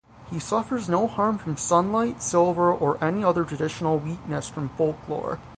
He 0.31 0.39
suffers 0.39 0.89
no 0.89 1.05
harm 1.05 1.37
from 1.37 1.57
sunlight, 1.57 2.23
silver, 2.23 2.73
or 2.73 2.97
any 3.03 3.23
other 3.23 3.45
traditional 3.45 3.99
weakness 3.99 4.49
from 4.49 4.69
folklore. 4.69 5.37